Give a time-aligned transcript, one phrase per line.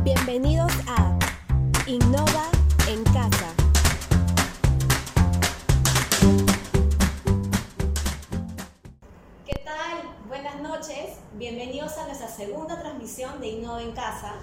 [0.00, 1.16] Bienvenidos a
[1.86, 2.50] Innova
[2.88, 3.54] en Casa.
[9.46, 10.16] ¿Qué tal?
[10.26, 11.18] Buenas noches.
[11.34, 14.34] Bienvenidos a nuestra segunda transmisión de Innova en Casa.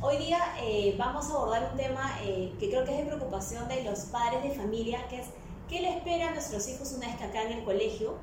[0.00, 3.68] Hoy día eh, vamos a abordar un tema eh, que creo que es de preocupación
[3.68, 5.26] de los padres de familia, que es
[5.68, 8.14] qué le espera a nuestros hijos una vez que acá en el colegio.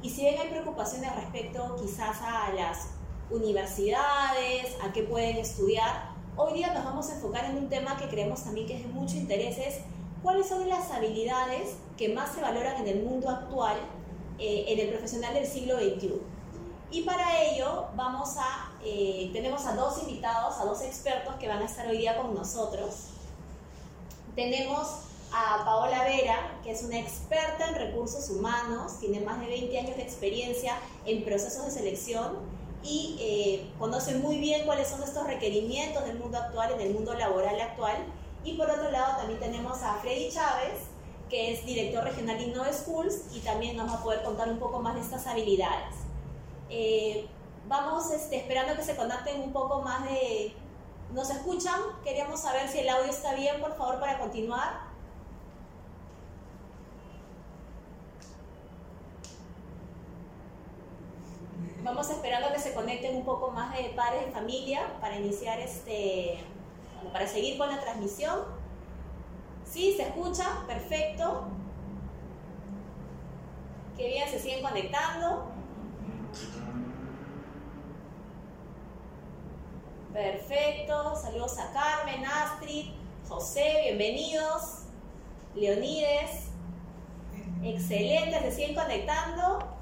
[0.00, 2.88] Y si bien hay preocupaciones respecto quizás a las
[3.30, 6.09] universidades, a qué pueden estudiar,
[6.40, 8.88] hoy día nos vamos a enfocar en un tema que creemos también que es de
[8.88, 9.80] mucho interés, es
[10.22, 13.76] cuáles son las habilidades que más se valoran en el mundo actual,
[14.38, 16.14] eh, en el profesional del siglo XXI.
[16.92, 21.62] Y para ello vamos a, eh, tenemos a dos invitados, a dos expertos que van
[21.62, 23.08] a estar hoy día con nosotros.
[24.34, 24.88] Tenemos
[25.32, 29.96] a Paola Vera, que es una experta en recursos humanos, tiene más de 20 años
[29.96, 36.04] de experiencia en procesos de selección y eh, conoce muy bien cuáles son estos requerimientos
[36.04, 37.96] del mundo actual, en el mundo laboral actual.
[38.44, 40.78] Y por otro lado también tenemos a Freddy Chávez,
[41.28, 44.58] que es director regional de Innova Schools y también nos va a poder contar un
[44.58, 45.94] poco más de estas habilidades.
[46.68, 47.26] Eh,
[47.68, 50.54] vamos este, esperando que se conecten un poco más de...
[51.12, 51.80] ¿Nos escuchan?
[52.04, 54.89] Queríamos saber si el audio está bien, por favor, para continuar.
[61.82, 66.38] Vamos esperando que se conecten un poco más de padres de familia para iniciar este,
[66.96, 68.40] bueno, para seguir con la transmisión.
[69.64, 71.48] Sí, se escucha, perfecto.
[73.96, 75.50] Qué bien, se siguen conectando.
[80.12, 82.92] Perfecto, saludos a Carmen, Astrid,
[83.26, 84.82] José, bienvenidos.
[85.54, 86.48] Leonides,
[87.62, 89.80] excelente, se siguen conectando.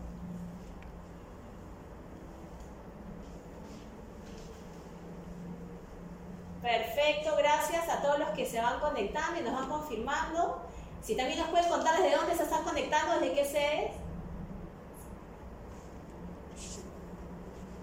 [6.68, 10.62] Perfecto, gracias a todos los que se van conectando y nos van confirmando.
[11.00, 13.92] Si también nos pueden contar desde dónde se están conectando, desde qué se es.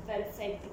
[0.06, 0.70] Perfecto.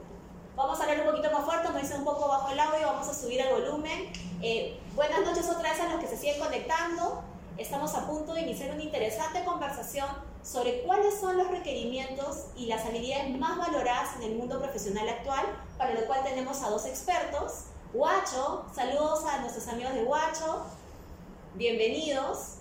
[0.57, 3.09] Vamos a hablar un poquito más fuerte, nos dice un poco bajo el audio, vamos
[3.09, 4.13] a subir el volumen.
[4.43, 7.23] Eh, buenas noches otra vez a los que se siguen conectando.
[7.57, 10.09] Estamos a punto de iniciar una interesante conversación
[10.43, 15.47] sobre cuáles son los requerimientos y las habilidades más valoradas en el mundo profesional actual,
[15.79, 17.67] para lo cual tenemos a dos expertos.
[17.93, 20.65] Guacho, saludos a nuestros amigos de Guacho,
[21.57, 22.61] bienvenidos.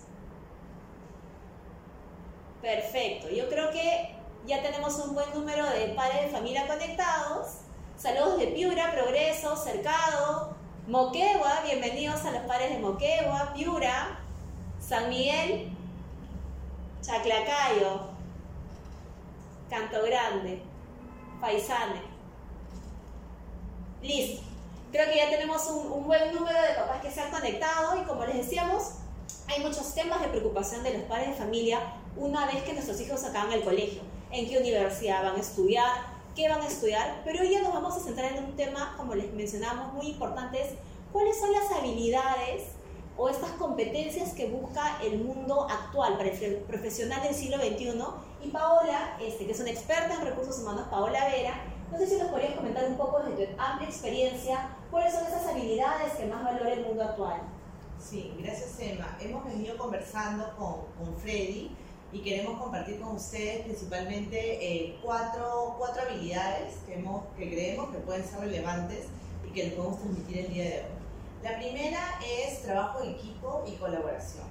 [2.60, 4.14] Perfecto, yo creo que
[4.46, 7.60] ya tenemos un buen número de padres de familia conectados.
[7.96, 10.54] Saludos de Piura, Progreso, Cercado,
[10.86, 14.20] Moquegua, bienvenidos a los padres de Moquegua, Piura,
[14.80, 15.70] San Miguel,
[17.00, 18.10] Chaclacayo,
[19.70, 20.62] Canto Grande,
[21.40, 22.02] Paisane.
[24.02, 24.51] Listo.
[24.92, 28.04] Creo que ya tenemos un, un, buen número de papás que se han conectado y
[28.04, 28.90] como les decíamos,
[29.48, 31.80] hay muchos temas de preocupación de los padres de familia
[32.14, 34.02] una vez que nuestros hijos acaban el colegio.
[34.30, 35.90] En qué universidad van a estudiar,
[36.36, 39.14] qué van a estudiar, pero hoy ya nos vamos a centrar en un tema, como
[39.14, 40.74] les mencionamos, muy importante, es
[41.10, 42.64] cuáles son las habilidades
[43.16, 47.94] o estas competencias que busca el mundo actual para el profesional del siglo XXI.
[48.42, 51.54] Y Paola, este, que es una experta en recursos humanos, Paola Vera,
[51.90, 55.46] no sé si nos podrías comentar un poco desde tu amplia experiencia, cuáles son esas
[55.46, 57.40] habilidades que más valora el mundo actual.
[57.98, 59.16] Sí, gracias Emma.
[59.20, 61.74] Hemos venido conversando con, con Freddy
[62.12, 67.98] y queremos compartir con ustedes principalmente eh, cuatro, cuatro habilidades que, hemos, que creemos que
[67.98, 69.06] pueden ser relevantes
[69.48, 71.42] y que les podemos transmitir el día de hoy.
[71.42, 74.44] La primera es trabajo en equipo y colaboración.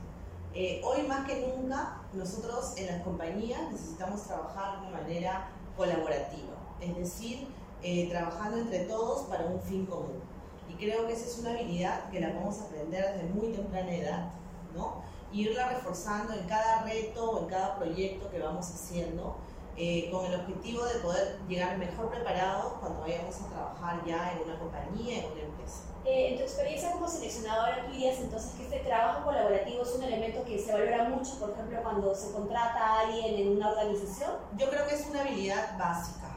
[0.53, 6.97] Eh, hoy más que nunca nosotros en las compañías necesitamos trabajar de manera colaborativa es
[6.97, 7.47] decir,
[7.83, 10.21] eh, trabajando entre todos para un fin común.
[10.71, 14.31] Y creo que esa es una habilidad que la podemos aprender desde muy temprana edad,
[14.73, 15.03] ¿no?
[15.31, 19.35] Y irla reforzando en cada reto o en cada proyecto que vamos haciendo,
[19.75, 24.49] eh, con el objetivo de poder llegar mejor preparados cuando vayamos a trabajar ya en
[24.49, 25.83] una compañía, en una empresa.
[26.05, 30.03] Eh, en tu experiencia como seleccionadora, tú dirías entonces que este trabajo colaborativo es un
[30.03, 34.31] elemento que se valora mucho, por ejemplo, cuando se contrata a alguien en una organización?
[34.57, 36.30] Yo creo que es una habilidad básica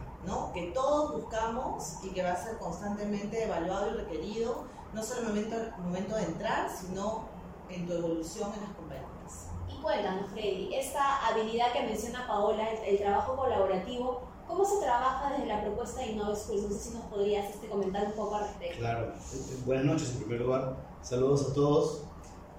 [0.55, 5.27] que todos buscamos y que va a ser constantemente evaluado y requerido, no solo en
[5.27, 7.25] el momento, momento de entrar, sino
[7.69, 9.49] en tu evolución en las compañías.
[9.69, 15.47] Y cuéntanos, Freddy, esta habilidad que menciona Paola, el, trabajo colaborativo, ¿cómo se trabaja desde
[15.47, 16.63] la propuesta de Innova Schools?
[16.63, 18.79] No sé si nos podrías este, comentar un poco al respecto.
[18.79, 19.13] Claro,
[19.67, 22.05] buenas noches en primer lugar, saludos a todos.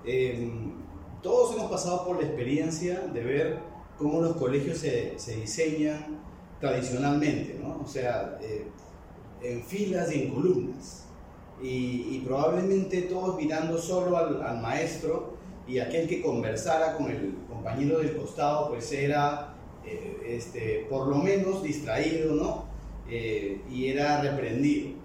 [0.03, 0.83] Em,
[1.23, 3.59] todos hemos pasado por la experiencia de ver
[3.97, 6.24] cómo los colegios se, se diseñan,
[6.65, 7.81] tradicionalmente, ¿no?
[7.83, 8.65] O sea, eh,
[9.41, 11.01] en filas y en columnas.
[11.61, 18.17] y, probablemente todos mirando solo al, maestro y aquel que conversara con el compañero del
[18.17, 19.53] costado pues era
[19.85, 22.65] eh, este, por lo menos distraído, ¿no?
[23.09, 24.95] Eh, y era reprendido.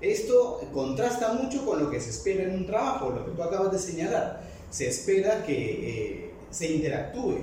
[0.00, 3.72] Esto contrasta mucho con lo que se espera en un trabajo, lo que tú acabas
[3.72, 4.42] de señalar.
[4.70, 7.38] Se espera que se interactúe.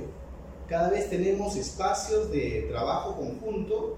[0.72, 3.98] Cada vez tenemos espacios de trabajo conjunto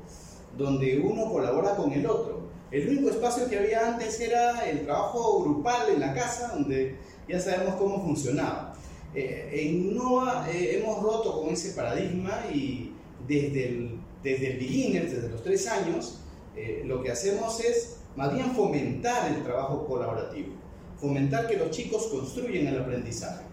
[0.57, 2.47] donde uno colabora con el otro.
[2.71, 6.95] El único espacio que había antes era el trabajo grupal en la casa, donde
[7.29, 8.75] ya sabemos cómo funcionaba.
[9.13, 12.91] Eh, en NOVA eh, hemos roto con ese paradigma y
[13.27, 16.21] desde el, desde el beginner, desde los tres años,
[16.55, 20.55] eh, lo que hacemos es más bien fomentar el trabajo colaborativo,
[20.99, 23.43] fomentar que los chicos construyen el aprendizaje.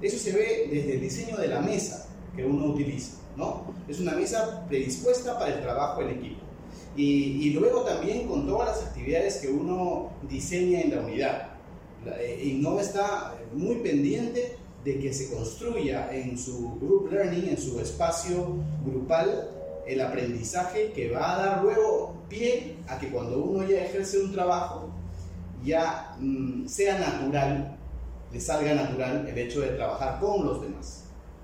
[0.00, 3.74] Eso se ve desde el diseño de la mesa que uno utiliza, ¿no?
[3.88, 6.40] Es una mesa predispuesta para el trabajo en equipo.
[6.96, 11.48] Y, luego también con todas las actividades que uno diseña en la unidad.
[12.42, 18.56] Innova está muy pendiente de que se construya en su group learning, en su espacio
[18.84, 19.50] grupal,
[19.86, 24.32] el aprendizaje que va a dar luego pie a que cuando uno ya ejerce un
[24.32, 24.90] trabajo,
[25.64, 27.76] ya mm, sea natural,
[28.32, 30.99] le salga natural el hecho de trabajar con los demás.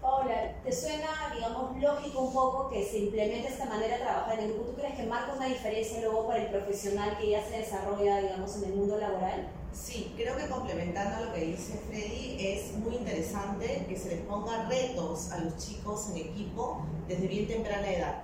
[0.06, 4.44] Paula, ¿te suena, digamos, lógico un poco que se implemente esta manera de trabajar en
[4.44, 4.70] el grupo?
[4.70, 8.56] ¿Tú crees que marca una diferencia luego para el profesional que ya se desarrolla, digamos,
[8.56, 9.49] en el mundo laboral?
[9.73, 14.69] Sí, creo que complementando lo que dice Freddy, es muy interesante que se les ponga
[14.69, 18.23] retos a los chicos en equipo desde bien temprana edad.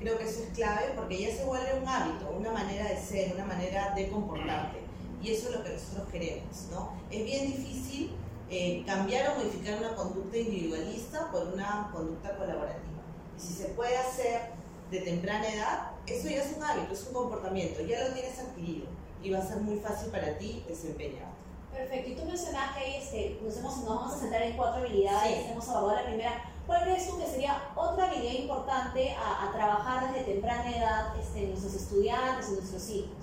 [0.00, 3.32] Creo que eso es clave porque ya se vuelve un hábito, una manera de ser,
[3.34, 4.80] una manera de comportarte.
[5.22, 6.92] Y eso es lo que nosotros queremos, ¿no?
[7.10, 8.10] Es bien difícil
[8.52, 13.00] eh, cambiar o modificar una conducta individualista por una conducta colaborativa.
[13.34, 14.52] Y si se puede hacer
[14.90, 18.86] de temprana edad, eso ya es un hábito, es un comportamiento, ya lo tienes adquirido
[19.22, 21.32] y va a ser muy fácil para ti desempeñar.
[21.72, 25.66] Perfecto, y tú mencionaste ahí, este, nos, nos vamos a centrar en cuatro habilidades, hemos
[25.70, 26.44] abordado la primera.
[26.66, 31.44] ¿Cuál crees tú que sería otra habilidad importante a, a trabajar desde temprana edad este,
[31.44, 33.16] en nuestros estudiantes, en nuestros hijos?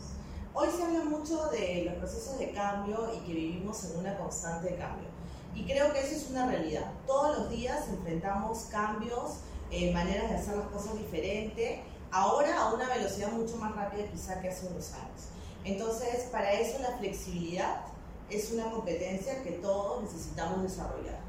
[0.55, 4.71] Hoy se habla mucho de los procesos de cambio y que vivimos en una constante
[4.71, 5.08] de cambio.
[5.59, 6.89] Y creo que eso es una realidad.
[7.05, 9.39] Todos los días enfrentamos cambios,
[9.71, 14.39] eh, maneras de hacer las cosas diferentes, ahora a una velocidad mucho más rápida quizá
[14.39, 15.27] que hace unos años.
[15.65, 17.81] Entonces, para eso la flexibilidad
[18.29, 21.19] es una competencia que todos necesitamos desarrollar.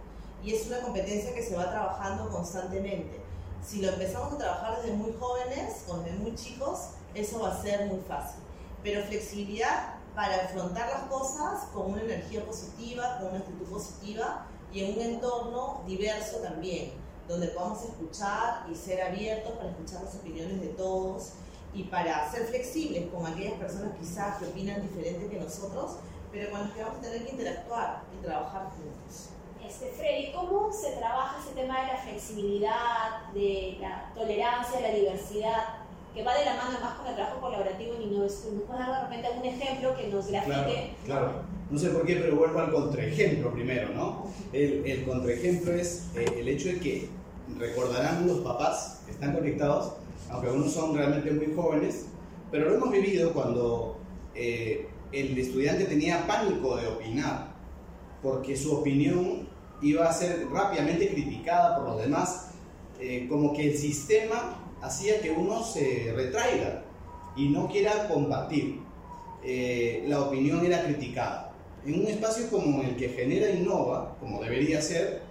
[0.45, 3.21] Y es una competencia que se va trabajando constantemente.
[3.67, 7.63] Si lo empezamos a trabajar desde muy jóvenes o desde muy chicos, eso va a
[7.63, 8.41] ser muy fácil.
[8.85, 14.85] Pero flexibilidad para afrontar las cosas con una energía positiva, con una actitud positiva y
[14.85, 16.93] en un entorno diverso también,
[17.27, 21.31] donde podamos escuchar y ser abiertos para escuchar las opiniones de todos
[21.73, 25.93] y para ser flexibles con aquellas personas quizás que opinan diferente que nosotros,
[26.31, 29.31] pero con las que vamos a tener que interactuar y trabajar juntos.
[29.67, 34.95] Este, Freddy, ¿cómo se trabaja ese tema de la flexibilidad, de la tolerancia, de la
[34.95, 35.80] diversidad
[36.15, 38.57] que va de la mano más con el trabajo colaborativo Innova School.
[38.57, 40.55] ¿Nos puedes dar de repente algún ejemplo que nos grafite?
[40.55, 41.33] Claro, claro.
[41.71, 44.27] No sé por qué, pero vuelvo al contraejemplo primero, ¿no?
[44.53, 47.09] El, el contraejemplo es eh, el hecho de que
[47.59, 49.93] recordarán los papás que están conectados,
[50.31, 52.07] aunque algunos son realmente muy jóvenes,
[52.51, 53.99] pero lo hemos vivido cuando
[54.35, 57.55] eh, el estudiante tenía pánico de opinar,
[58.23, 59.49] porque su opinión
[59.81, 62.51] iba a ser rápidamente criticada por los demás,
[62.99, 66.83] eh, como que el sistema hacía que uno se retraiga
[67.37, 68.81] y no quiera combatir.
[69.43, 71.53] Eh, la opinión era criticada.
[71.87, 75.23] En un espacio como el que genera Innova, como debería ser,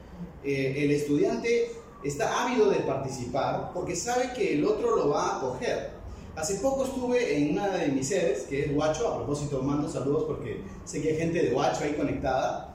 [0.44, 1.72] eh, el estudiante
[2.04, 5.92] está ávido de participar porque sabe que el otro lo va a acoger.
[6.36, 10.24] Hace poco estuve en una de mis sedes, que es Huacho, a propósito mando saludos
[10.26, 12.74] porque sé que hay gente de Huacho ahí conectada,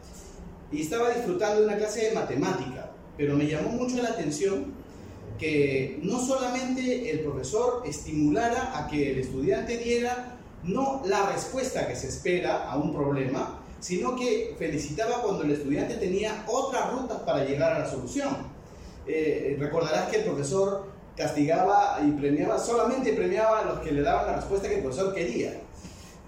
[0.70, 4.73] y estaba disfrutando de una clase de matemática, pero me llamó mucho la atención
[5.38, 11.96] que no solamente el profesor estimulara a que el estudiante diera no la respuesta que
[11.96, 17.44] se espera a un problema, sino que felicitaba cuando el estudiante tenía otras rutas para
[17.44, 18.34] llegar a la solución.
[19.06, 20.86] Eh, recordarás que el profesor
[21.16, 25.14] castigaba y premiaba, solamente premiaba a los que le daban la respuesta que el profesor
[25.14, 25.60] quería.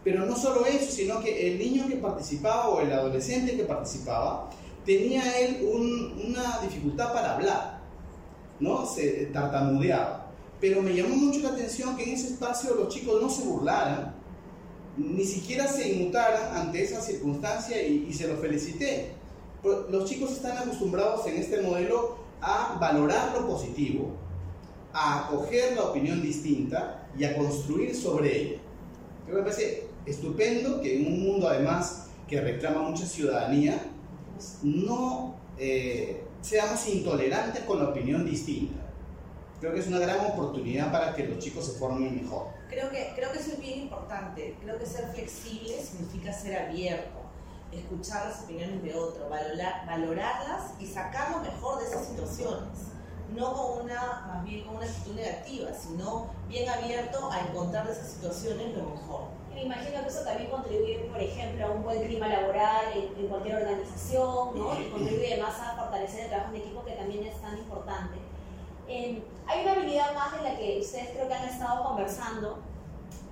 [0.05, 4.51] Pero no solo eso, sino que el niño que participaba o el adolescente que participaba
[4.85, 7.76] tenía él una dificultad para hablar
[8.61, 8.87] ¿no?
[8.87, 10.27] Se tartamudeaba.
[10.61, 14.15] Pero me llamó mucho la atención que en ese espacio los chicos no se burlaran,
[14.97, 19.13] ni siquiera se inmutaran ante esa circunstancia y, se lo felicité.
[19.63, 24.13] Los chicos están acostumbrados en este modelo a valorar lo positivo,
[24.93, 28.59] a acoger la opinión distinta y a construir sobre ella.
[29.27, 33.83] Creo me parece estupendo que en un mundo además que reclama mucha ciudadanía,
[34.63, 38.81] no eh, seamos intolerantes con la opinión distinta.
[39.59, 42.47] Creo que es una gran oportunidad para que los chicos se formen mejor.
[42.69, 44.57] Creo que, creo que eso es bien importante.
[44.63, 47.19] Creo que ser flexible significa ser abierto,
[47.73, 52.79] escuchar las opiniones de otro, valorar, valorarlas y sacar lo mejor de esas situaciones.
[53.35, 57.93] No con una, más bien con una actitud negativa, sino bien abierto a encontrar de
[57.93, 59.23] esas situaciones lo mejor.
[59.57, 63.57] Me imagino que eso también contribuye, por ejemplo, a un buen clima laboral en, cualquier
[63.57, 64.79] organización, ¿no?
[64.79, 68.19] Y contribuye además a fortalecer el trabajo en equipo, que también es tan importante.
[68.87, 72.59] Eh, hay una habilidad más en la que ustedes creo que han estado conversando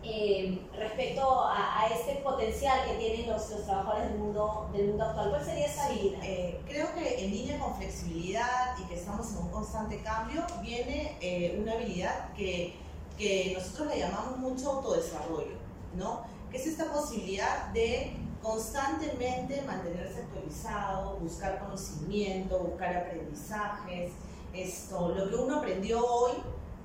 [0.02, 5.28] eh, respecto a, este potencial que tienen los, trabajadores del mundo, del mundo actual.
[5.28, 6.20] ¿Cuál sería esa habilidad?
[6.22, 11.58] Eh, creo que en línea con flexibilidad y que estamos en un constante cambio, viene
[11.60, 12.76] una habilidad que,
[13.18, 15.63] que nosotros le llamamos mucho autodesarrollo,
[15.96, 16.24] ¿no?
[16.50, 24.12] Que es esta posibilidad de constantemente mantenerse actualizado, buscar conocimiento, buscar aprendizajes,
[24.52, 26.32] esto, lo que uno aprendió hoy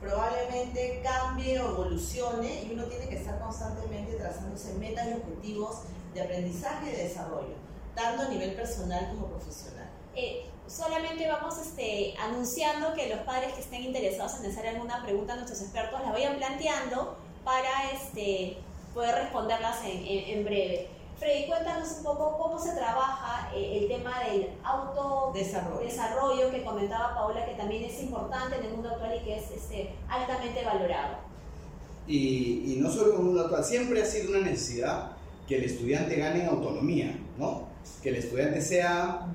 [0.02, 5.82] probablemente cambie o evolucione y uno tiene que estar constantemente trazándose metas y objetivos
[6.14, 7.56] de aprendizaje y de desarrollo,
[7.96, 9.90] tanto a nivel personal como profesional.
[10.16, 15.34] Eh, solamente vamos este, anunciando que los padres que estén interesados en hacer alguna pregunta
[15.34, 18.58] a nuestros expertos la vayan planteando para este,
[18.94, 21.00] poder responderlas en, en breve.
[21.20, 27.46] Freddy, cuéntanos un poco cómo se trabaja eh, el tema del autodesarrollo que comentaba Paola,
[27.46, 31.18] que también es importante en el mundo actual y que es este, altamente valorado.
[32.08, 35.12] Y, no solo en el mundo actual, siempre ha sido una necesidad
[35.46, 37.68] que el estudiante gane autonomía, ¿no?
[38.02, 39.28] que el estudiante sea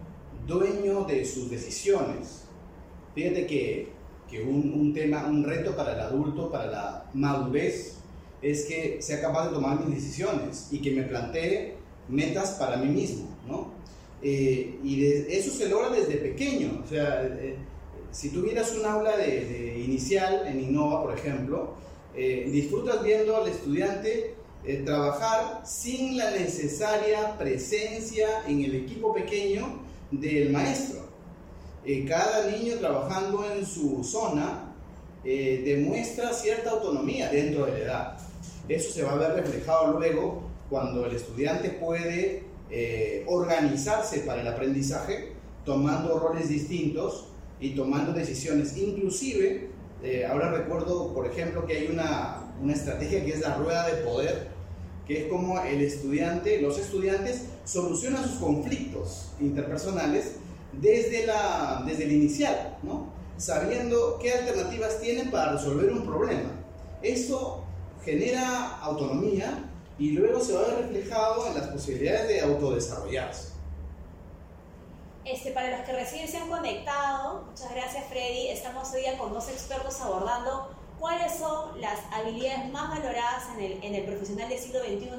[0.47, 2.45] dueño de sus decisiones.
[3.15, 3.93] Fíjate que,
[4.31, 7.99] que un, un tema, un reto para el adulto, para la madurez,
[8.45, 11.77] es que sea capaz de tomar mis decisiones y que me plantee
[12.09, 13.73] metas para mí mismo, ¿no?
[14.23, 17.57] Eh, y eso se logra desde pequeño, o sea, eh,
[18.11, 21.75] si tuvieras un aula de, inicial en Innova, por ejemplo,
[22.15, 24.35] eh, disfrutas viendo al estudiante
[24.87, 31.01] trabajar sin la necesaria presencia en el equipo pequeño del maestro.
[32.09, 34.73] cada niño trabajando en su zona
[35.23, 38.24] demuestra cierta autonomía dentro de la edad.
[38.69, 44.49] Eso se va a ver reflejado luego cuando el estudiante puede eh, organizarse para el
[44.49, 45.33] aprendizaje
[45.65, 47.27] tomando roles distintos
[47.61, 48.77] y tomando decisiones.
[48.77, 49.71] Inclusive,
[50.03, 54.03] eh, ahora recuerdo, por ejemplo, que hay una, una estrategia que es la rueda de
[54.03, 54.49] poder,
[55.07, 60.37] que es como el estudiante, los estudiantes solucionan sus conflictos interpersonales
[60.73, 63.13] desde, la, desde el inicial, ¿no?
[63.37, 66.51] sabiendo qué alternativas tienen para resolver un problema.
[67.03, 67.64] Esto
[68.05, 73.55] genera autonomía y luego se va a ver reflejado en las posibilidades de autodesarrollarse.
[75.25, 79.33] Este, para los que recién se han conectado, muchas gracias Freddy, estamos hoy día con
[79.33, 80.69] dos expertos abordando
[80.99, 85.11] cuáles son las habilidades más valoradas en el, en el profesional del siglo XXI.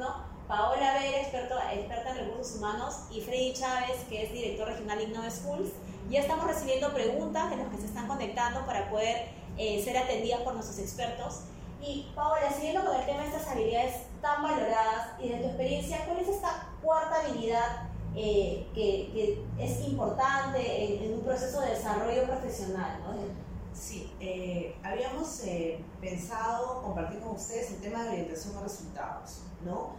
[0.48, 5.32] Paola Vera, experta en recursos humanos, y Freddy Chávez, que es director regional de Innova
[5.32, 5.70] Schools.
[6.10, 9.28] Ya estamos recibiendo preguntas de los que se están conectando para poder
[9.58, 11.42] eh, ser atendidas por nuestros expertos.
[11.86, 16.04] Y Paola, siguiendo con el tema de estas habilidades tan valoradas y de tu experiencia,
[16.06, 23.00] ¿cuál es esta cuarta habilidad eh, que, es importante en, un proceso de desarrollo profesional?
[23.72, 29.92] Sí, eh, habíamos eh, pensado compartir con ustedes el tema de orientación a resultados, ¿no?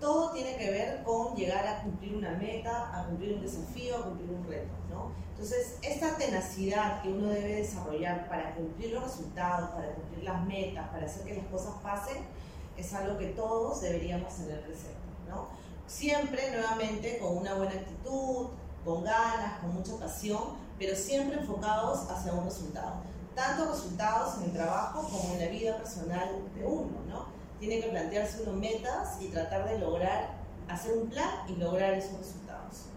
[0.00, 4.04] Todo tiene que ver con llegar a cumplir una meta, a cumplir un desafío, a
[4.04, 5.12] cumplir un reto, ¿no?
[5.30, 10.88] Entonces, esta tenacidad que uno debe desarrollar para cumplir los resultados, para cumplir las metas,
[10.88, 12.24] para hacer que las cosas pasen,
[12.76, 14.98] es algo que todos deberíamos tener presente,
[15.28, 15.48] ¿no?
[15.86, 18.48] Siempre, nuevamente, con una buena actitud,
[18.84, 20.42] con ganas, con mucha pasión,
[20.78, 23.02] pero siempre enfocados hacia un resultado.
[23.34, 27.26] Tanto resultados en el trabajo como en la vida personal de uno, ¿no?
[27.64, 30.32] Tiene que plantearse uno metas y tratar de lograr,
[30.68, 32.88] hacer un plan y lograr esos resultados.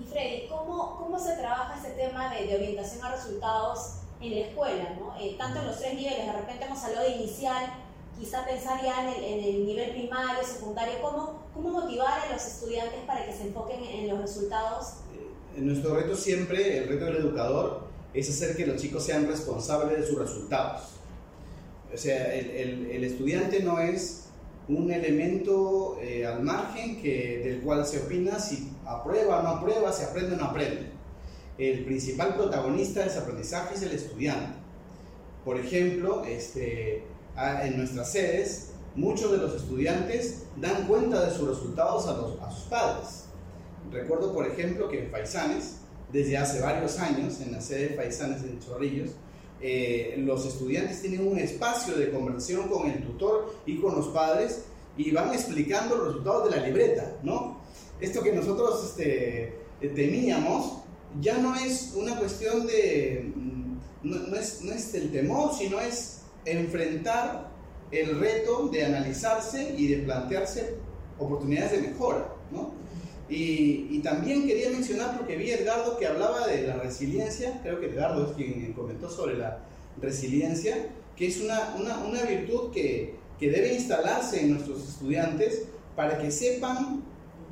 [0.00, 4.40] Y Freddy, ¿cómo, cómo se trabaja este tema de, de orientación a resultados en la
[4.40, 4.96] escuela?
[4.98, 5.14] ¿no?
[5.20, 7.72] Eh, tanto en los tres niveles, de repente hemos hablado de inicial,
[8.18, 12.44] quizá pensar ya en el, en el nivel primario, secundario, ¿cómo, ¿cómo motivar a los
[12.44, 14.94] estudiantes para que se enfoquen en, los resultados?
[15.56, 19.96] Eh, nuestro reto siempre, el reto del educador, es hacer que los chicos sean responsables
[19.96, 20.97] de sus resultados.
[21.92, 24.24] O sea, el, el, el estudiante no es
[24.68, 29.92] un elemento eh, al margen que, del cual se opina si aprueba o no aprueba,
[29.92, 30.90] si aprende o no aprende.
[31.56, 34.58] El principal protagonista de ese aprendizaje es el estudiante.
[35.44, 37.02] Por ejemplo, este,
[37.62, 42.50] en nuestras sedes muchos de los estudiantes dan cuenta de sus resultados a, los, a
[42.50, 43.24] sus padres.
[43.90, 45.78] Recuerdo, por ejemplo, que en Faisanes,
[46.12, 49.10] desde hace varios años, en la sede de Faisanes en Chorrillos,
[49.60, 54.64] eh, los estudiantes tienen un espacio de conversación con el tutor y con los padres
[54.96, 57.58] y van explicando los resultados de la libreta, ¿no?
[58.00, 60.78] Esto que nosotros este, temíamos
[61.20, 66.20] ya no es una cuestión de, mm, no, es, no es el temor, sino es
[66.44, 67.50] enfrentar
[67.90, 70.76] el reto de analizarse y de plantearse
[71.18, 72.72] oportunidades de mejora, ¿no?
[73.28, 77.86] Y, también quería mencionar, porque vi a Edgardo que hablaba de la resiliencia, creo que
[77.86, 79.58] Edgardo es quien comentó sobre la
[80.00, 86.30] resiliencia, que es una, una, virtud que, que, debe instalarse en nuestros estudiantes para que
[86.30, 87.02] sepan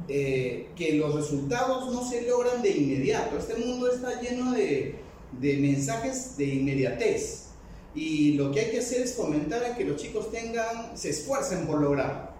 [0.09, 3.37] eh, que los resultados no se logran de inmediato.
[3.37, 4.95] Este mundo está lleno de,
[5.39, 7.49] de mensajes de inmediatez.
[7.95, 11.67] Y lo que hay que hacer es fomentar a que los chicos tengan, se esfuercen
[11.67, 12.36] por lograrlo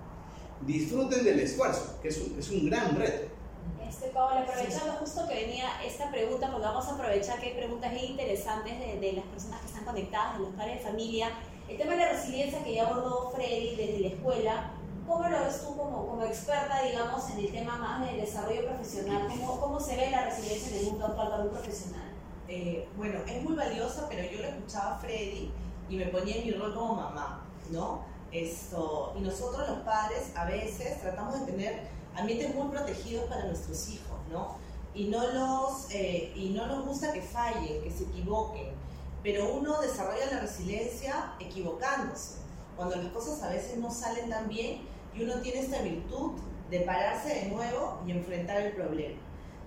[0.63, 3.29] disfruten del esfuerzo, que es un, es un gran reto.
[3.89, 7.93] Este, Paola, aprovechando justo que venía esta pregunta, porque vamos a aprovechar que hay preguntas
[8.01, 11.31] interesantes de, de, las personas que están conectadas, de los padres de familia.
[11.69, 14.71] El tema de la resiliencia que ya abordó Freddy desde la escuela,
[15.07, 19.29] ¿cómo lo ves tú como, como experta, digamos, en el tema más del desarrollo profesional?
[19.29, 22.13] ¿Cómo, cómo se ve la resiliencia en el mundo actual para un profesional?
[22.49, 25.51] Eh, bueno, es muy valiosa, pero yo lo escuchaba a Freddy
[25.89, 28.16] y me ponía en mi rol como mamá, ¿no?
[28.33, 33.89] Esto, y nosotros los padres a veces tratamos de tener ambientes muy protegidos para nuestros
[33.89, 34.57] hijos, ¿no?
[34.95, 38.73] Y no, los, eh, y no nos gusta que fallen, que se equivoquen,
[39.23, 42.39] pero uno desarrolla la resiliencia equivocándose,
[42.77, 44.83] cuando las cosas a veces no salen tan bien
[45.15, 46.33] y uno tiene esta virtud
[46.71, 49.19] de pararse de nuevo y enfrentar el problema.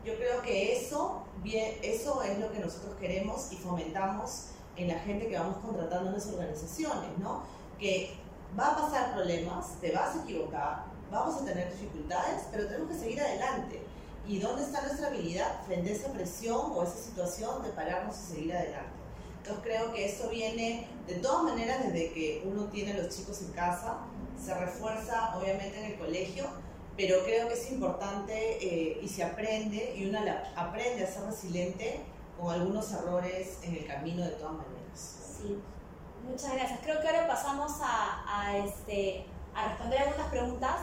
[0.06, 5.00] Yo creo que eso, bien, eso es lo que nosotros queremos y fomentamos en la
[5.00, 7.44] gente que vamos contratando en las organizaciones, ¿no?
[7.78, 8.16] Que
[8.58, 12.98] va a pasar problemas, te vas a equivocar, vamos a tener dificultades, pero tenemos que
[12.98, 13.82] seguir adelante.
[14.28, 18.36] ¿Y dónde está nuestra habilidad frente a esa presión o esa situación de pararnos y
[18.36, 18.92] seguir adelante?
[19.38, 23.42] Entonces creo que eso viene de todas maneras desde que uno tiene a los chicos
[23.42, 23.98] en casa,
[24.44, 26.46] se refuerza obviamente en el colegio,
[26.96, 30.20] pero creo que es importante eh, y se aprende y uno
[30.56, 32.02] aprende a ser resiliente
[32.40, 35.16] con algunos errores en el camino de todas maneras.
[35.38, 35.58] Sí.
[36.24, 36.80] Muchas gracias.
[36.84, 40.76] Creo que ahora pasamos a, a este, a responder algunas preguntas.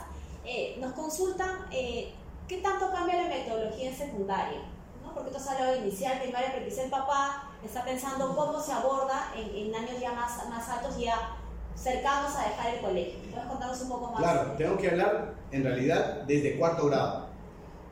[0.45, 2.13] Eh, nos consultan eh,
[2.49, 4.61] qué tanto cambia la metodología en secundaria.
[5.03, 5.15] ¿no?
[5.15, 8.73] Porque tú has hablado de inicial, primaria, pero quizá el papá está pensando cómo se
[8.73, 11.37] aborda en, en años ya más, más altos, ya
[11.75, 13.19] cercanos a dejar el colegio.
[13.31, 14.21] ¿Puedes contarnos un poco más?
[14.21, 17.27] Claro, tengo que hablar en realidad desde cuarto grado.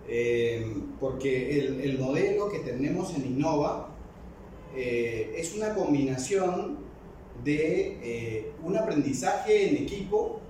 [0.07, 3.89] Eh, porque el, el, modelo que tenemos en Innova
[4.77, 6.84] eh, es una combinación
[7.43, 10.41] de eh, un aprendizaje en equipo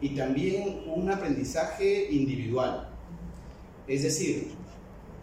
[0.00, 2.88] y también un aprendizaje individual.
[3.86, 4.52] Es decir,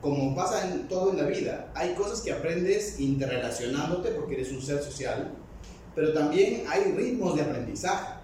[0.01, 4.61] como pasa en todo en la vida, hay cosas que aprendes interrelacionándote porque eres un
[4.61, 5.33] ser social,
[5.95, 8.19] pero también hay ritmos de aprendizaje.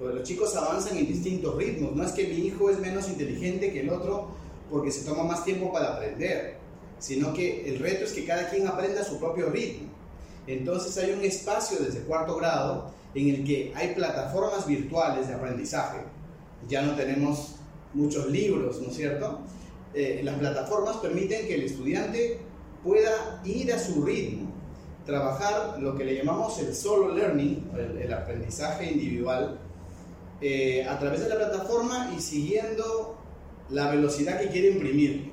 [0.00, 1.94] Los chicos avanzan en distintos ritmos.
[1.94, 4.30] No es que mi hijo es menos inteligente que el otro
[4.68, 6.56] porque se toma más tiempo para aprender,
[6.98, 9.91] sino que el reto es que cada quien aprenda a su propio ritmo.
[10.46, 15.98] Entonces hay un espacio desde cuarto grado en el que hay plataformas virtuales de aprendizaje.
[16.68, 17.56] Ya no tenemos
[17.94, 19.40] muchos libros, ¿no es cierto?
[19.94, 22.40] Eh, las plataformas permiten que el estudiante
[22.82, 24.50] pueda ir a su ritmo,
[25.04, 29.58] trabajar lo que le llamamos el solo learning, el, aprendizaje individual,
[30.40, 33.18] eh, a través de la plataforma y siguiendo
[33.70, 35.31] la velocidad que quiere imprimir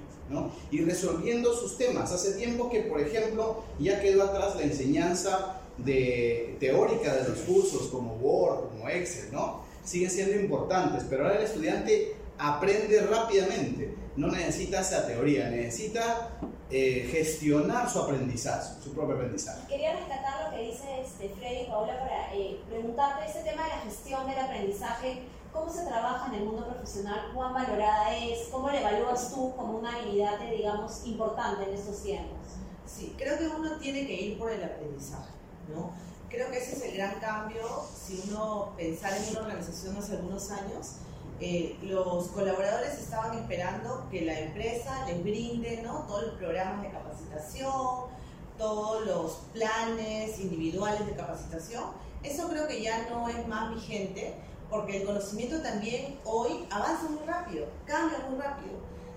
[0.71, 2.11] y resolviendo sus temas.
[2.11, 7.87] Hace tiempo que, por ejemplo, ya quedó atrás la enseñanza de, teórica de los cursos
[7.87, 9.61] como Word, como Excel, ¿no?
[9.83, 16.37] Siguen siendo importantes, pero ahora el estudiante aprende rápidamente, no necesita esa teoría, necesita
[16.69, 19.67] eh, gestionar su aprendizaje, su propio aprendizaje.
[19.67, 23.79] Quería rescatar lo que dice este Freddy Paula para eh, preguntarte ese tema de la
[23.79, 25.21] gestión del aprendizaje
[25.53, 27.31] ¿Cómo se trabaja en el mundo profesional?
[27.33, 28.49] ¿Cuán valorada es?
[28.51, 32.37] ¿Cómo la evalúas tú como una habilidad, digamos, importante en estos tiempos?
[32.85, 35.31] Sí, creo que uno tiene que ir por el aprendizaje,
[35.73, 35.91] ¿no?
[36.29, 37.63] Creo que ese es el gran cambio
[37.95, 40.97] si uno pensara en una organización hace algunos años.
[41.41, 46.03] Eh, los colaboradores estaban esperando que la empresa les brinde ¿no?
[46.03, 48.09] todos los programas de capacitación,
[48.57, 51.85] todos los planes individuales de capacitación.
[52.21, 54.35] Eso creo que ya no es más vigente
[54.69, 58.73] porque el conocimiento también hoy avanza muy rápido, cambia muy rápido.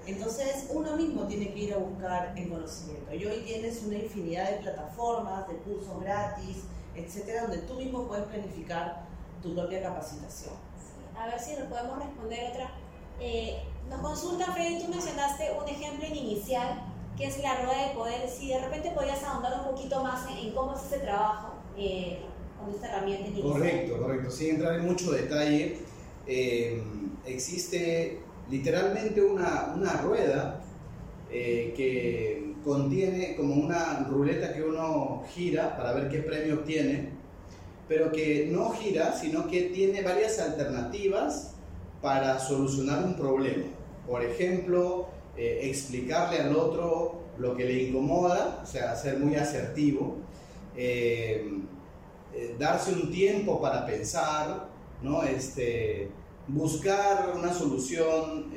[0.07, 3.15] Entonces uno mismo tiene que ir a buscar el conocimiento.
[3.15, 8.25] Y hoy tienes una infinidad de plataformas, de cursos gratis, etcétera, donde tú mismo puedes
[8.27, 9.05] planificar
[9.43, 10.55] tu propia capacitación.
[11.17, 12.71] a ver si le podemos responder otra.
[13.21, 16.83] Eh, nos consulta Freddy, tú mencionaste un ejemplo inicial
[17.17, 18.29] que es la rueda de poder.
[18.29, 22.25] Si de repente podrías ahondar un poquito más en, cómo es ese trabajo eh,
[23.42, 24.31] Correcto, correcto.
[24.31, 25.79] Sin entrar en mucho detalle,
[26.27, 26.83] eh,
[27.27, 28.18] existe
[28.51, 30.59] literalmente una, una rueda
[31.31, 37.11] que contiene como una ruleta que uno gira para ver qué premio obtiene,
[37.88, 41.55] pero que no gira, sino que tiene varias alternativas
[42.01, 43.64] para solucionar un problema.
[44.07, 50.16] Por ejemplo, eh, explicarle al otro lo que le incomoda, o sea, ser muy asertivo,
[50.77, 51.48] eh,
[52.35, 54.68] eh, darse un tiempo para pensar,
[55.03, 55.23] ¿no?
[55.23, 56.11] este,
[56.49, 58.53] buscar una solución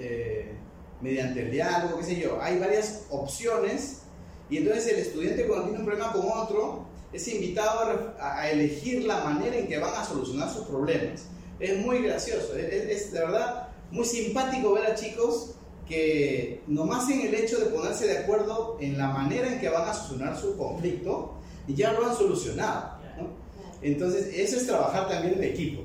[1.01, 2.41] mediante el diálogo, qué sé yo.
[2.41, 4.01] Hay varias opciones
[4.49, 9.23] y entonces el estudiante cuando tiene un problema con otro es invitado a, elegir la
[9.23, 11.25] manera en que van a solucionar sus problemas.
[11.59, 15.51] Es muy gracioso, es, de verdad muy simpático ver a chicos
[15.87, 19.87] que nomás en el hecho de ponerse de acuerdo en la manera en que van
[19.87, 21.35] a solucionar su conflicto,
[21.67, 22.94] y ya lo han solucionado.
[23.85, 25.83] Entonces, eso es trabajar también en equipo.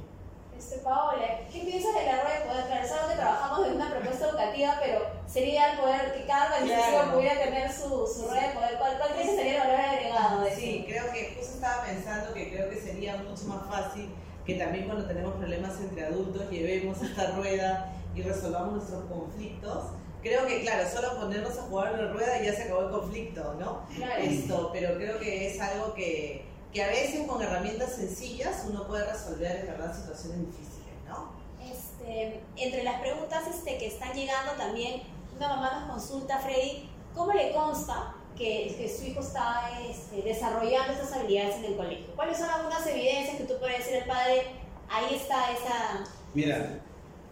[0.58, 2.66] Este, Paola, ¿qué piensas de la rueda de poder?
[2.66, 7.12] Claro, es que trabajamos en una propuesta educativa, pero sería el poder que cada organización
[7.12, 8.78] pudiera tener su, su rueda de poder.
[8.78, 10.40] ¿Cuál, cuál crees que sería el valor agregado?
[10.40, 14.08] De sí, creo que justo estaba pensando que creo que sería mucho más fácil
[14.46, 19.84] que también cuando tenemos problemas entre adultos llevemos esta rueda y resolvamos nuestros conflictos.
[20.22, 22.90] Creo que, claro, solo ponernos a jugar en la rueda y ya se acabó el
[22.90, 23.86] conflicto, ¿no?
[23.94, 24.22] Claro.
[24.22, 29.10] Esto, pero creo que es algo que que a veces con herramientas sencillas uno puede
[29.10, 31.32] resolver en verdad situaciones difíciles, ¿no?
[31.60, 35.02] Este, entre las preguntas este, que están llegando también,
[35.36, 40.92] una mamá nos consulta, Freddy, ¿cómo le consta que, que su hijo está este, desarrollando
[40.92, 42.14] estas habilidades en el colegio?
[42.14, 44.42] ¿Cuáles son algunas evidencias que tú puedes decir al padre,
[44.88, 46.04] ahí está esa...
[46.34, 46.80] Mira,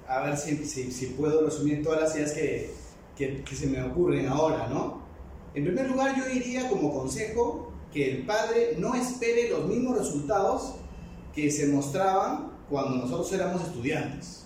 [0.09, 2.74] a ver si, si, si puedo resumir todas las ideas que,
[3.16, 5.07] que, que se me ocurren ahora, ¿no?
[5.55, 10.74] En primer lugar, yo diría como consejo que el padre no espere los mismos resultados
[11.35, 14.44] que se mostraban cuando nosotros éramos estudiantes.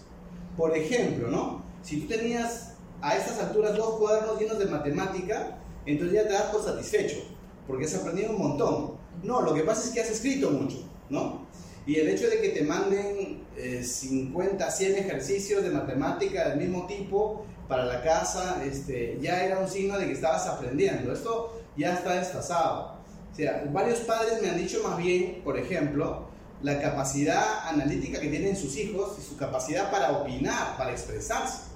[0.57, 1.63] Por ejemplo, ¿no?
[1.83, 6.45] Si tú tenías a estas alturas dos cuadernos llenos de matemática, entonces ya te das
[6.45, 7.17] por satisfecho,
[7.67, 8.93] porque has aprendido un montón.
[9.23, 10.79] No, lo que pasa es que has escrito mucho,
[11.11, 11.47] ¿no?
[11.85, 13.43] Y el hecho de que te manden
[13.83, 19.59] 50, eh, 100 ejercicios de matemática del mismo tipo para la casa, este, ya era
[19.59, 21.13] un signo de que estabas aprendiendo.
[21.13, 22.92] Esto ya está desfasado.
[23.33, 26.27] O sea, varios padres me han dicho más bien, por ejemplo,
[26.63, 31.73] la capacidad analítica que tienen sus hijos y su capacidad para opinar, para expresarse.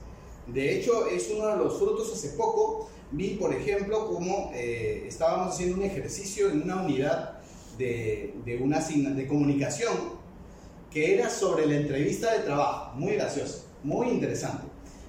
[0.47, 2.91] De hecho, es uno de los frutos hace poco.
[3.11, 7.39] Vi, por ejemplo, cómo eh, estábamos haciendo un ejercicio en una unidad
[7.79, 9.95] de, de, una de comunicación
[10.91, 12.95] que era sobre la entrevista de trabajo.
[12.97, 14.65] Muy gracioso, muy interesante.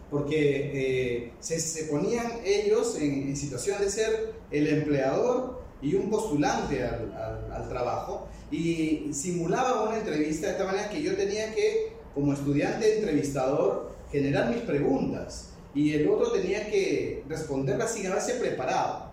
[0.10, 6.10] Porque eh, se, se, ponían ellos en, en situación de ser el empleador y un
[6.10, 12.34] postulante al, trabajo y simulaba una entrevista de esta manera que yo tenía que, como
[12.34, 19.12] estudiante entrevistador, generar mis preguntas y el otro tenía que responderlas sin haberse preparado.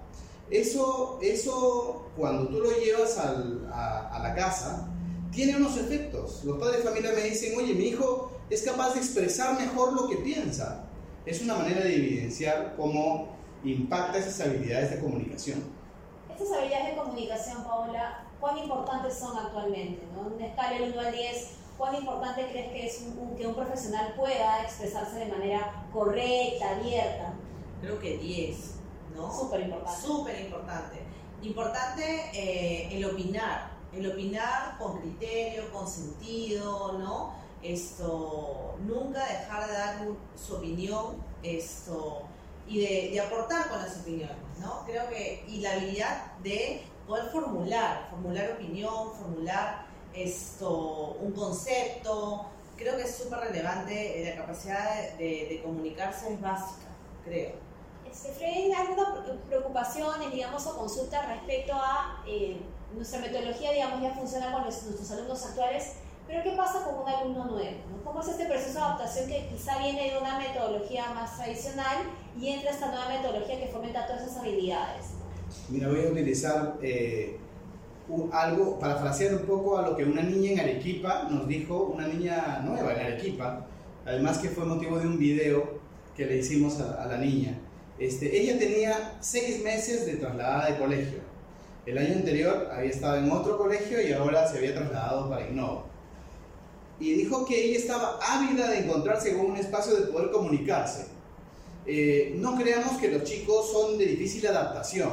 [0.51, 4.89] Eso, eso cuando tú lo llevas a, a la casa,
[5.33, 6.43] tiene unos efectos.
[6.45, 10.09] Los padres de familia me dicen, oye, mi hijo es capaz de expresar mejor lo
[10.09, 10.85] que piensa.
[11.27, 15.84] Es una manera de evidenciar cómo impacta esas habilidades de comunicación.
[16.35, 20.03] Estas habilidades de comunicación, Paola, ¿cuán importantes son actualmente?
[20.13, 20.27] ¿no?
[20.27, 23.55] En una escala del 1 al 10, ¿cuán importante crees que es un, que un
[23.55, 27.35] profesional pueda expresarse de manera correcta, abierta?
[27.81, 28.75] Creo que 10,
[29.15, 29.33] ¿no?
[29.33, 30.01] Súper importante.
[30.01, 30.97] Súper importante.
[31.41, 37.33] Importante eh, el opinar, el opinar con criterio, con sentido, ¿no?
[37.63, 42.23] Esto, nunca dejar de dar su opinión, esto,
[42.67, 44.85] y de, aportar con las opiniones, ¿no?
[44.87, 52.47] Creo que, y la habilidad de poder formular, formular opinión, formular esto, un concepto,
[52.77, 56.87] creo que es súper relevante, la capacidad de, comunicarse es básica,
[57.25, 57.53] creo.
[58.11, 62.61] Este, Freddy, ¿alguna preocupaciones, digamos, o consultas respecto a eh,
[62.95, 65.95] nuestra metodología, digamos, ya funciona con nuestros alumnos actuales?
[66.35, 67.77] Pero ¿qué pasa con un alumno nuevo?
[68.03, 71.99] ¿Cómo es este proceso de adaptación que quizá viene de una metodología más tradicional
[72.37, 75.11] y entra esta nueva metodología que fomenta todas esas habilidades?
[75.69, 77.39] Mira, voy a utilizar eh,
[78.33, 82.09] algo, para frasear un poco a lo que una niña en Arequipa nos dijo, una
[82.09, 83.67] niña nueva en Arequipa,
[84.05, 85.79] además que fue motivo de un video
[86.17, 87.57] que le hicimos a, a la niña.
[87.97, 91.21] Este, ella tenía seis meses de trasladada de colegio.
[91.87, 95.94] El año anterior había estado en otro colegio y ahora se había trasladado para Innova
[97.01, 101.07] y dijo que ella estaba ávida de encontrarse con un espacio de poder comunicarse.
[101.87, 105.11] Eh, no creamos que los chicos son de difícil adaptación.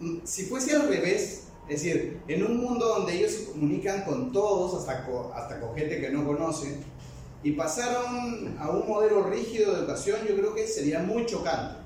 [0.00, 4.32] Mm, si fuese al revés, es decir, en un mundo donde ellos se comunican con
[4.32, 6.82] todos, hasta con, hasta con gente que no conocen,
[7.42, 11.76] y pasaron a un modelo rígido de educación, yo creo que sería muy chocante.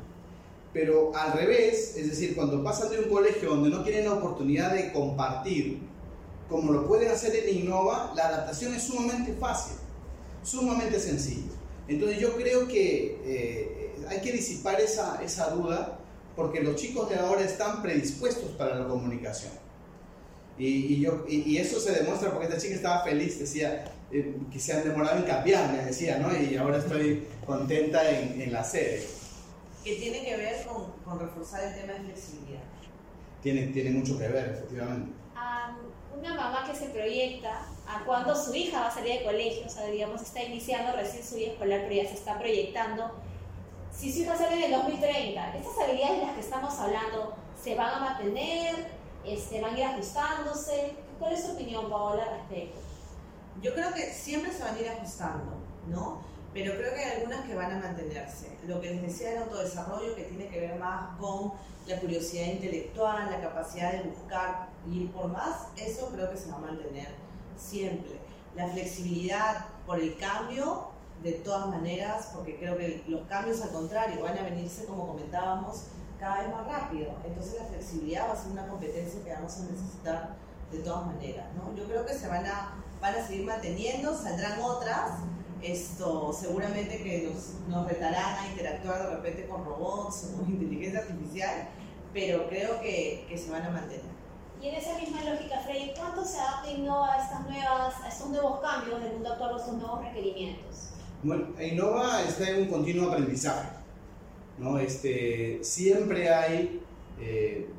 [0.72, 4.72] Pero al revés, es decir, cuando pasan de un colegio donde no tienen la oportunidad
[4.72, 5.80] de compartir,
[6.50, 9.76] como lo pueden hacer en Innova, la adaptación es sumamente fácil,
[10.42, 11.52] sumamente sencillo.
[11.86, 15.98] Entonces yo creo que eh, hay que disipar esa, esa duda
[16.34, 19.52] porque los chicos de ahora están predispuestos para la comunicación.
[20.58, 24.58] Y, y yo, y, eso se demuestra porque esta chica estaba feliz, decía eh, que
[24.58, 26.36] se han demorado en cambiar, me decía, ¿no?
[26.36, 29.06] Y ahora estoy contenta en, en la sede.
[29.82, 32.60] Que tiene que ver con, con, reforzar el tema de flexibilidad.
[33.42, 35.12] Tiene, tiene mucho que ver, efectivamente.
[35.34, 39.66] Um, una mamá que se proyecta a cuando su hija va a salir de colegio,
[39.66, 43.10] o sea, digamos, está iniciando recién su vida escolar, pero ya se está proyectando.
[43.92, 47.74] Si su hija sale en el 2030, estas habilidades de las que estamos hablando, ¿se
[47.74, 49.00] van a mantener?
[49.24, 50.94] este, van a ir ajustándose.
[51.18, 52.80] ¿Cuál es su opinión, Paola, al respecto?
[53.60, 55.52] Yo creo que siempre se van a ir ajustando,
[55.88, 56.22] ¿no?
[56.52, 58.56] Pero creo que hay algunas que van a mantenerse.
[58.66, 61.52] Lo que les decía del autodesarrollo, que tiene que ver más con
[61.86, 66.56] la curiosidad intelectual, la capacidad de buscar y por más, eso creo que se va
[66.56, 67.08] a mantener
[67.56, 68.18] siempre.
[68.56, 70.90] La flexibilidad por el cambio,
[71.22, 75.84] de todas maneras, porque creo que los cambios al contrario van a venirse, como comentábamos,
[76.18, 77.12] cada vez más rápido.
[77.24, 80.36] Entonces la flexibilidad va a ser una competencia que vamos a necesitar
[80.70, 81.46] de todas maneras.
[81.56, 81.74] ¿no?
[81.76, 85.20] Yo creo que se van a, van a seguir manteniendo, saldrán otras,
[85.62, 91.00] esto seguramente que nos, nos retarán a interactuar de repente con robots o con inteligencia
[91.00, 91.68] artificial,
[92.12, 94.20] pero creo que, que se van a mantener.
[94.62, 98.28] Y en esa misma lógica, Freddy, ¿cuánto se adapta Innova a, estas nuevas, a estos
[98.28, 100.90] nuevos cambios del mundo actual, a estos nuevos requerimientos?
[101.22, 103.70] Bueno, Innova está en un continuo aprendizaje.
[104.58, 104.78] ¿no?
[104.78, 106.82] Este, siempre hay
[107.18, 107.70] eh,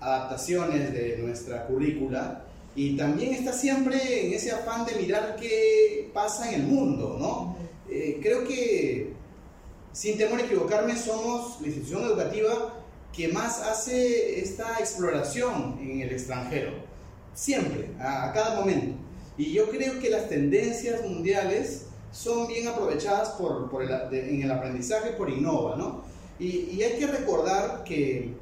[0.00, 6.52] adaptaciones de nuestra currícula y también está siempre en ese afán de mirar qué pasa
[6.52, 7.56] en el mundo, ¿no?
[7.90, 9.12] Eh, creo que,
[9.92, 12.82] sin temor a equivocarme, somos la institución educativa
[13.12, 16.72] que más hace esta exploración en el extranjero,
[17.34, 18.96] siempre, a, cada momento.
[19.36, 24.50] Y yo creo que las tendencias mundiales son bien aprovechadas por, por el, en el
[24.50, 26.04] aprendizaje por Innova, ¿no?
[26.38, 28.34] Y, hay que recordar que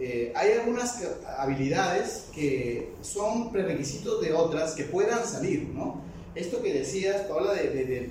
[0.00, 0.98] eh, hay algunas
[1.36, 6.00] habilidades que son prerequisitos de otras que puedan salir, ¿no?
[6.34, 8.10] Esto que decías, Paola, de, de,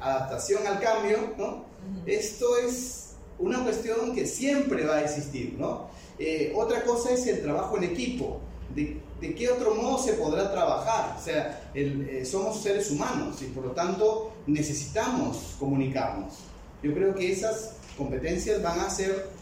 [0.00, 1.64] adaptación al cambio, ¿no?
[2.06, 5.88] Esto es una cuestión que siempre va a existir, ¿no?
[6.18, 8.40] Eh, otra cosa es el trabajo en equipo.
[8.74, 11.16] De, de, qué otro modo se podrá trabajar?
[11.18, 16.34] O sea, eh, somos seres humanos y por lo tanto necesitamos comunicarnos.
[16.82, 19.37] Yo creo que esas competencias van a ser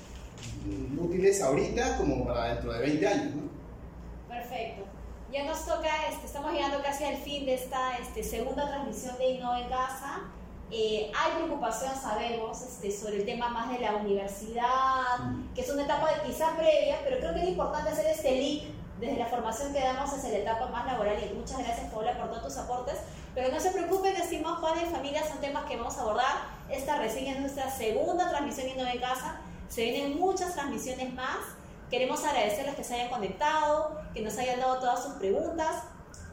[0.98, 3.34] útiles ahorita como para dentro de 20 años.
[3.34, 3.42] ¿no?
[4.28, 4.84] Perfecto.
[5.32, 9.30] Ya nos toca, este, estamos llegando casi al fin de esta este, segunda transmisión de
[9.30, 10.22] Innova en Casa.
[10.70, 15.54] Eh, hay preocupación, sabemos, este, sobre el tema más de la universidad, mm.
[15.54, 18.64] que es una etapa de quizás previa, pero creo que es importante hacer este link
[19.00, 21.16] desde la formación que damos hacia la etapa más laboral.
[21.22, 22.96] Y muchas gracias, Paula, por todos tus aportes.
[23.34, 26.36] Pero no se preocupen, estimados padres y familias, son temas que vamos a abordar.
[26.70, 29.40] Esta recién es nuestra segunda transmisión Innova en Casa.
[29.68, 31.38] Se vienen muchas transmisiones más.
[31.90, 35.82] Queremos agradecerles que se hayan conectado, que nos hayan dado todas sus preguntas.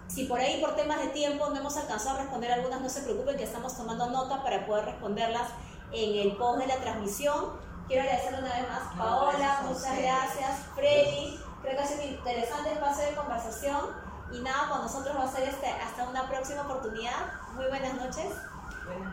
[0.08, 3.02] Si por ahí, por temas de tiempo, no hemos alcanzado a responder algunas, no se
[3.02, 5.50] preocupen que estamos tomando nota para poder responderlas
[5.92, 7.52] en el post de la transmisión.
[7.88, 11.40] Quiero agradecerle una vez más, Paola, muchas gracias, Freddy.
[11.62, 14.14] Creo que ha sido un interesante espacio de conversación.
[14.32, 17.34] Y nada, con nosotros va a ser este, hasta una próxima oportunidad.
[17.54, 18.34] Muy buenas noches.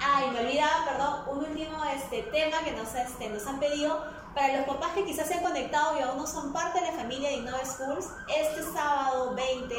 [0.02, 4.04] Ay, me olvidaba, perdón, un último este, tema que nos, este, nos han pedido.
[4.34, 6.92] Para los papás que quizás se han conectado y aún no son parte de la
[6.92, 9.74] familia de Innova Schools, este sábado 20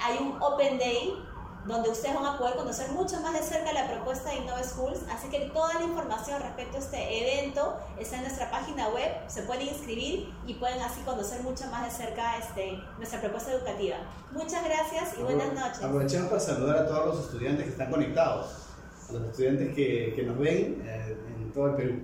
[0.00, 1.20] hay un Open Day
[1.68, 5.00] donde ustedes van a poder conocer mucho más de cerca la propuesta de Innova Schools.
[5.12, 9.42] Así que toda la información respecto a este evento está en nuestra página web, se
[9.42, 13.96] pueden inscribir y pueden así conocer mucho más de cerca este, nuestra propuesta educativa.
[14.32, 15.82] Muchas gracias y buenas noches.
[15.82, 18.67] Aprovechamos para saludar a todos los estudiantes que están conectados,
[19.08, 22.00] a los estudiantes que, que nos ven eh, en todo el Perú.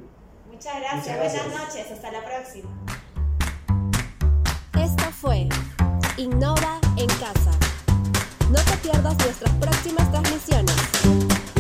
[0.51, 0.97] Muchas gracias.
[0.97, 2.71] Muchas gracias, buenas noches, hasta la próxima.
[4.79, 5.49] Esto fue
[6.17, 7.51] Innova en Casa.
[8.51, 11.54] No te pierdas nuestras próximas transmisiones.